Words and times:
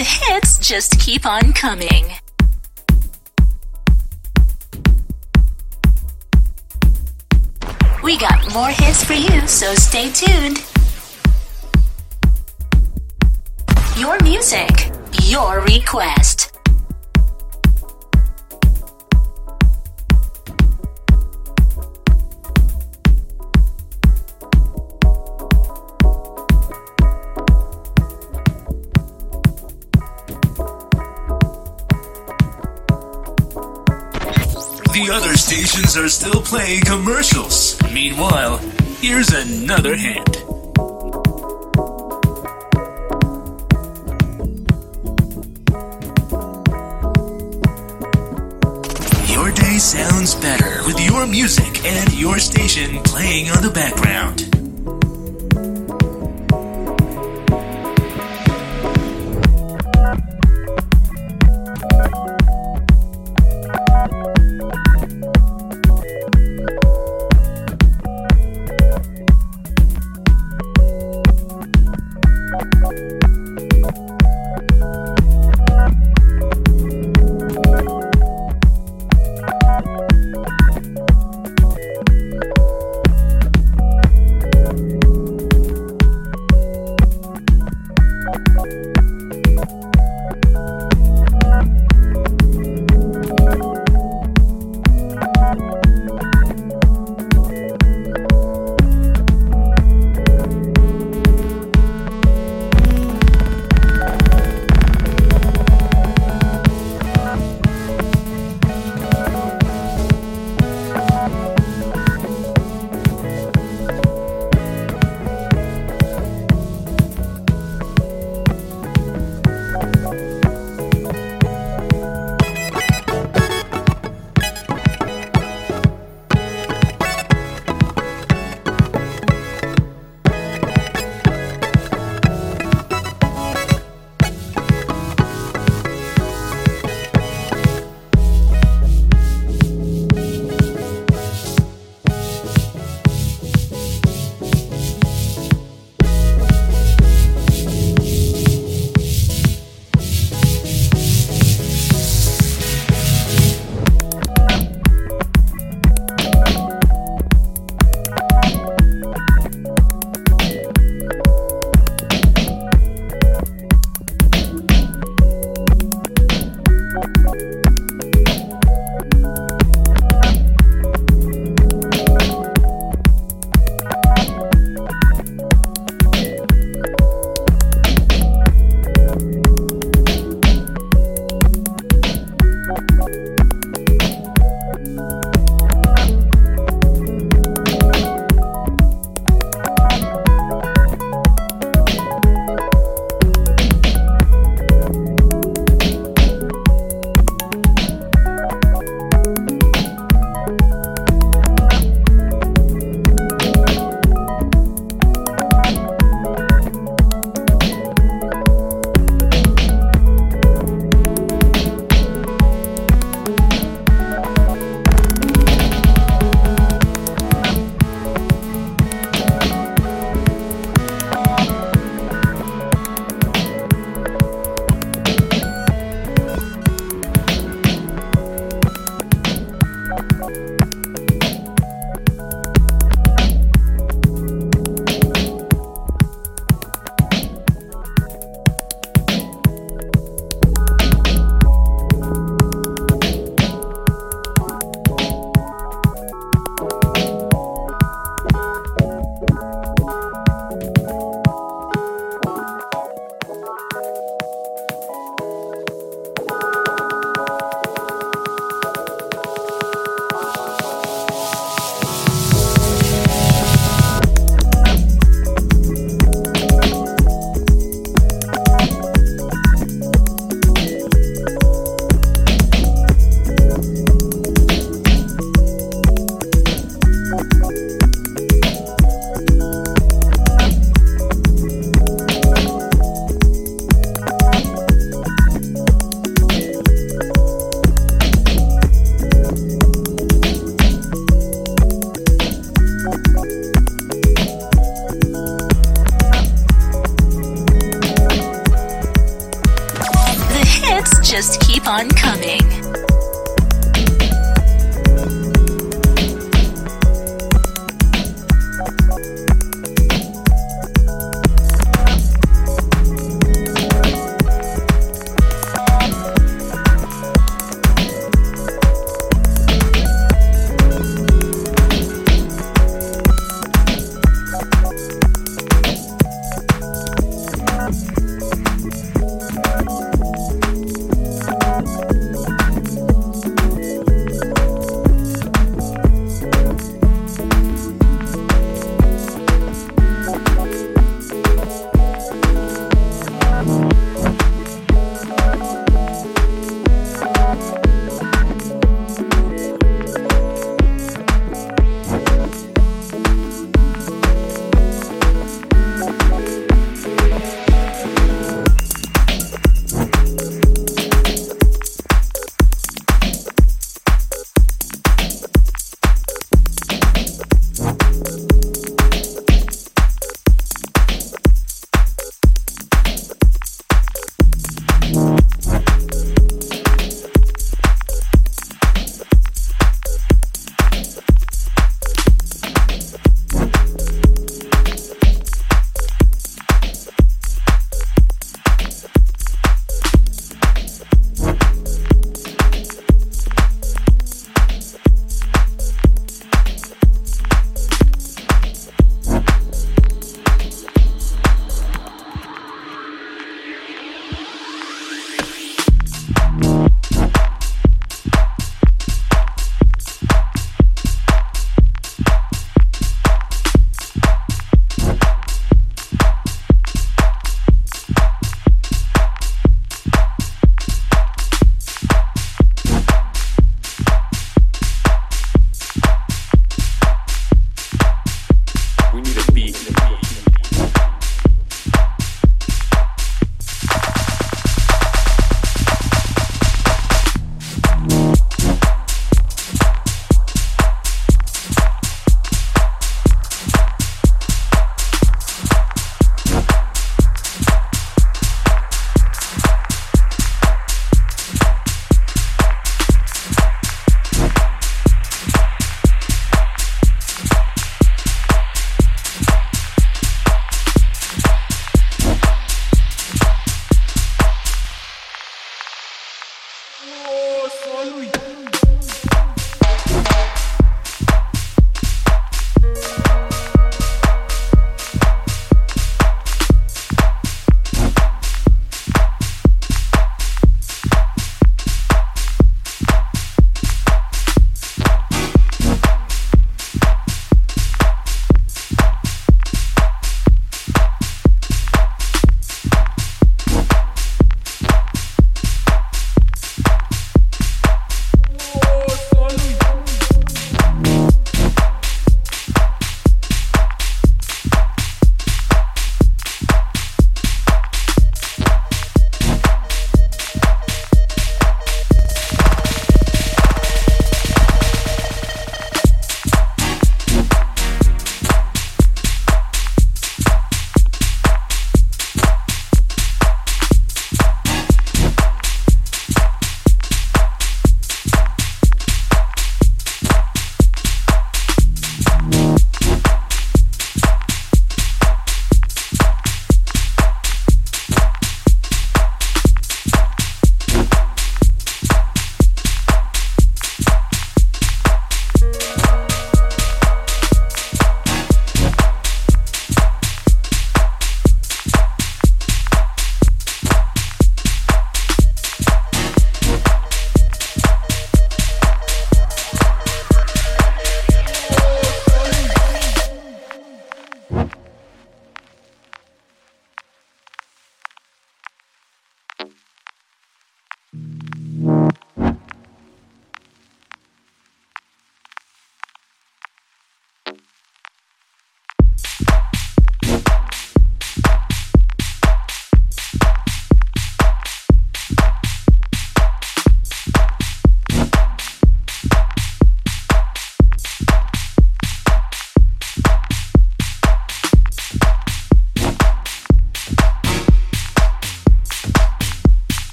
The 0.00 0.06
hits 0.06 0.58
just 0.66 0.98
keep 0.98 1.26
on 1.26 1.52
coming. 1.52 2.06
We 8.02 8.16
got 8.16 8.50
more 8.54 8.70
hits 8.70 9.04
for 9.04 9.12
you, 9.12 9.46
so 9.46 9.74
stay 9.74 10.10
tuned. 10.10 10.64
Your 13.98 14.18
music, 14.22 14.90
your 15.24 15.60
request. 15.60 16.39
Stations 35.50 35.96
are 35.96 36.08
still 36.08 36.40
playing 36.42 36.80
commercials. 36.82 37.76
Meanwhile, 37.92 38.58
here's 39.00 39.30
another 39.30 39.96
hint. 39.96 40.36
Your 49.28 49.50
day 49.50 49.78
sounds 49.78 50.36
better 50.36 50.84
with 50.86 51.00
your 51.00 51.26
music 51.26 51.84
and 51.84 52.14
your 52.14 52.38
station 52.38 53.02
playing 53.02 53.50
on 53.50 53.60
the 53.60 53.72
background. 53.74 54.49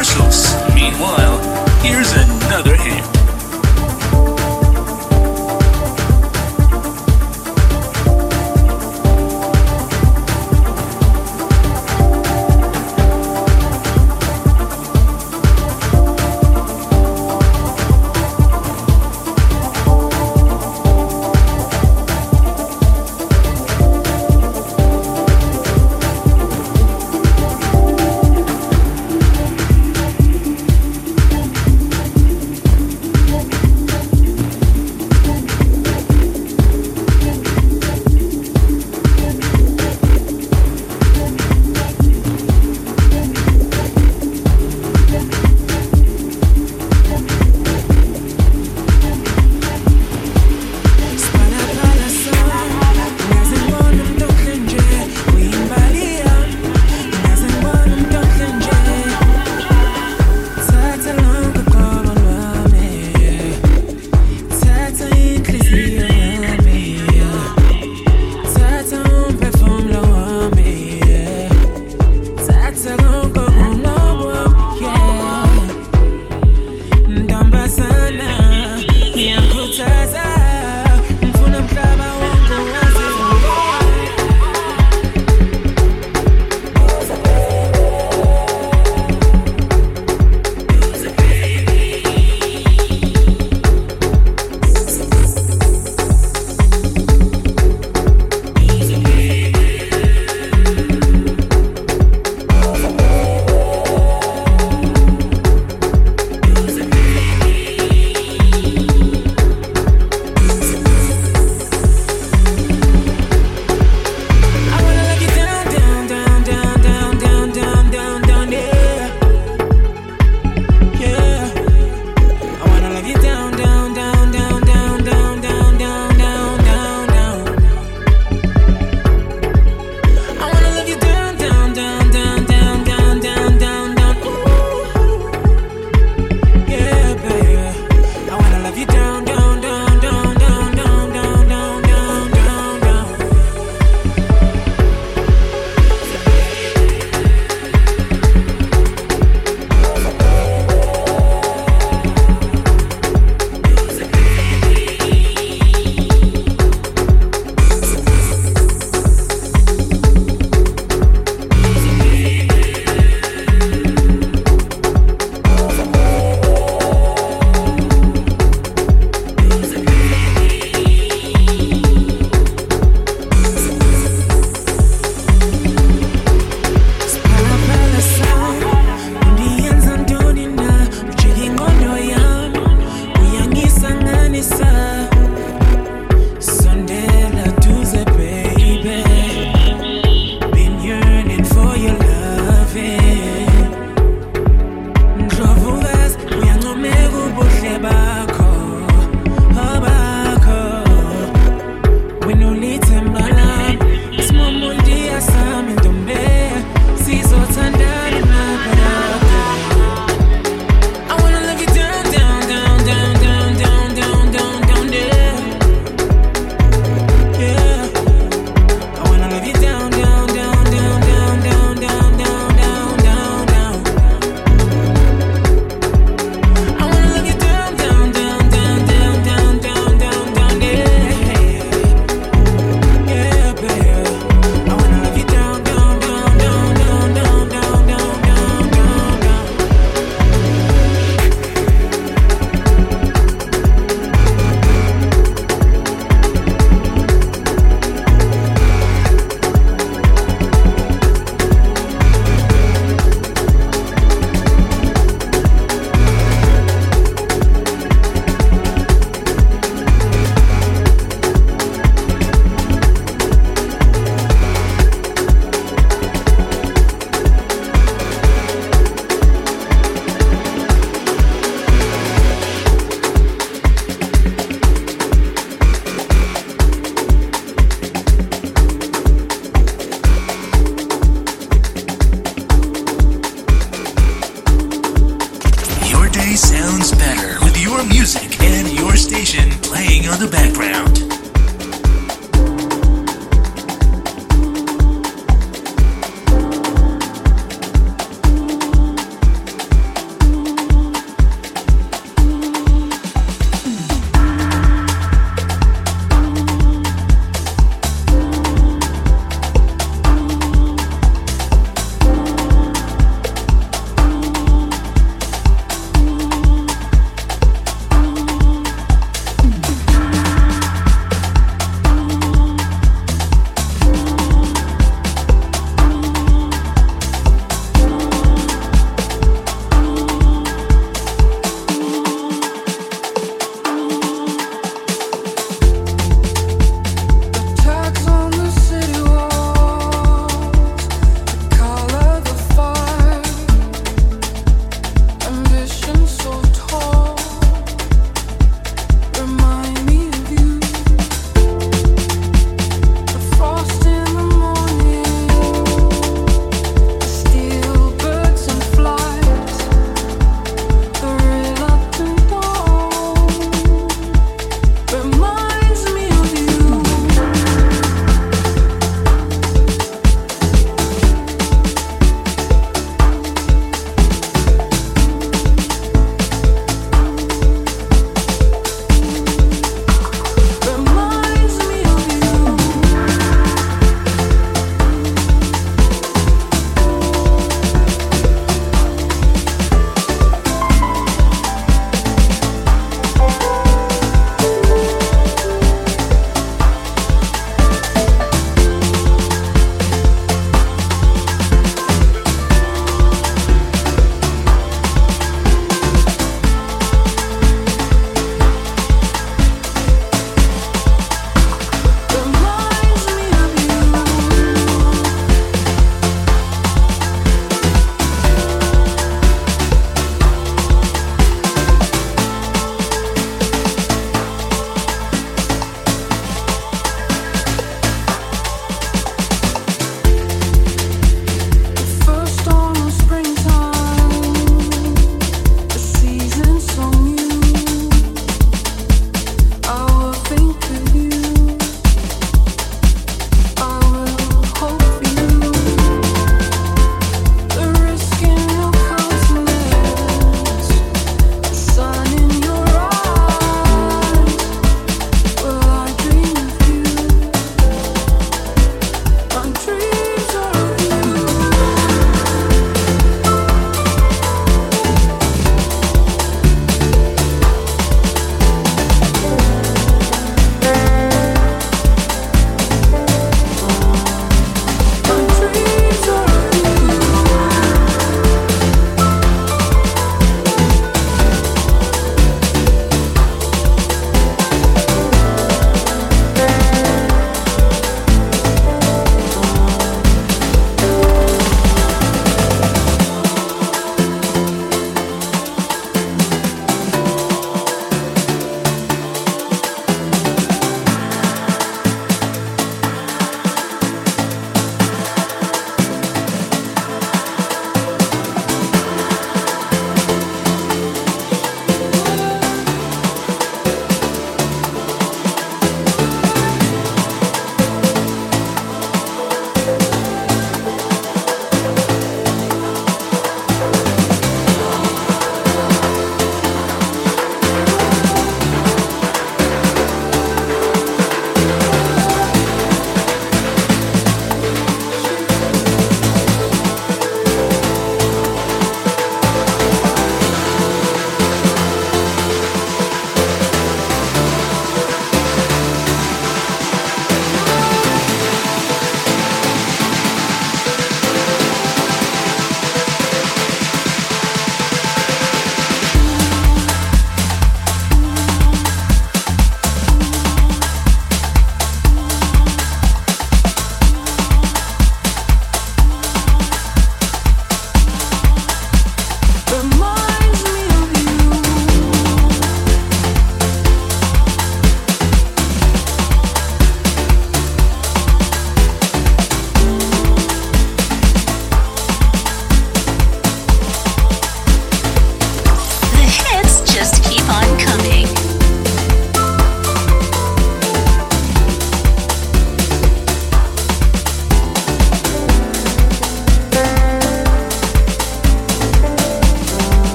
Commercials. 0.00 0.54
Meanwhile, 0.74 1.38
here's 1.82 2.10
another 2.12 2.74
hit. 2.74 3.19